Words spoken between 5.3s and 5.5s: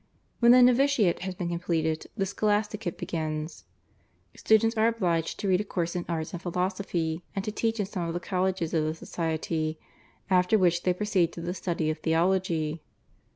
to